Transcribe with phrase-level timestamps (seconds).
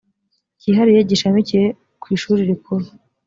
[0.59, 1.65] cyihariye gishamikiye
[2.01, 2.85] ku ishuri rikuru